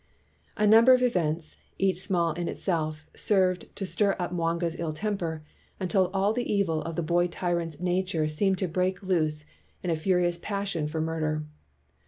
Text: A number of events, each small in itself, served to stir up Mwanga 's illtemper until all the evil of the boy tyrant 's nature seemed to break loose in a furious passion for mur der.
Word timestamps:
A 0.57 0.65
number 0.65 0.93
of 0.95 1.03
events, 1.03 1.57
each 1.77 1.99
small 1.99 2.33
in 2.33 2.47
itself, 2.47 3.05
served 3.15 3.67
to 3.75 3.85
stir 3.85 4.15
up 4.17 4.33
Mwanga 4.33 4.71
's 4.71 4.75
illtemper 4.75 5.41
until 5.79 6.09
all 6.11 6.33
the 6.33 6.51
evil 6.51 6.81
of 6.81 6.95
the 6.95 7.03
boy 7.03 7.27
tyrant 7.27 7.75
's 7.75 7.79
nature 7.79 8.27
seemed 8.27 8.57
to 8.57 8.67
break 8.67 9.03
loose 9.03 9.45
in 9.83 9.91
a 9.91 9.95
furious 9.95 10.39
passion 10.39 10.87
for 10.87 11.01
mur 11.01 11.19
der. 11.19 11.43